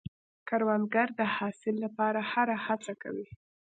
[0.47, 3.27] کروندګر د حاصل لپاره هره هڅه کوي